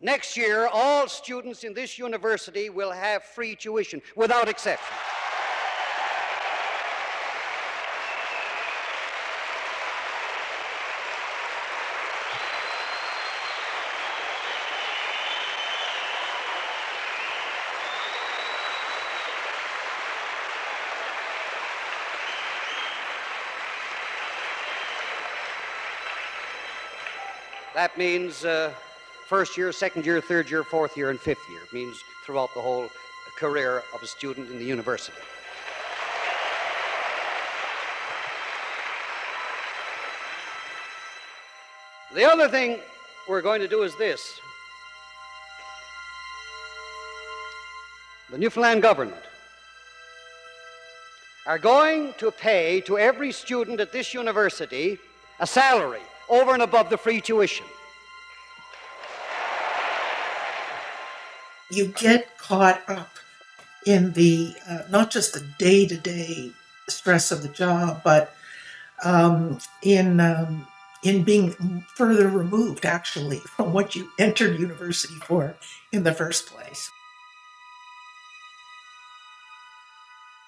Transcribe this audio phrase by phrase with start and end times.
[0.00, 4.96] Next year, all students in this university will have free tuition, without exception.
[27.74, 28.72] That means uh,
[29.28, 31.60] first year, second year, third year, fourth year, and fifth year.
[31.62, 32.88] It means throughout the whole
[33.36, 35.18] career of a student in the university.
[42.14, 42.80] The other thing
[43.28, 44.40] we're going to do is this
[48.30, 49.22] the Newfoundland government
[51.46, 54.98] are going to pay to every student at this university
[55.38, 56.00] a salary
[56.30, 57.66] over and above the free tuition.
[61.70, 63.10] You get caught up
[63.86, 66.52] in the uh, not just the day to day
[66.88, 68.34] stress of the job, but
[69.04, 70.66] um, in um,
[71.02, 75.54] in being further removed actually from what you entered university for
[75.92, 76.90] in the first place.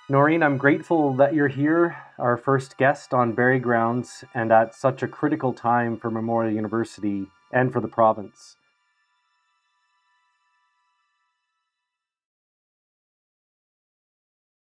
[0.08, 5.04] Noreen, I'm grateful that you're here, our first guest on Barrie Grounds, and at such
[5.04, 8.56] a critical time for Memorial University and for the province.